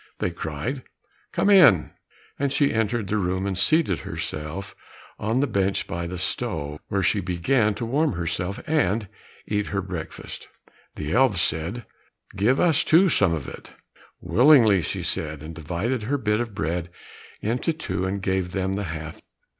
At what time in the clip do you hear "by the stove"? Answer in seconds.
5.85-6.79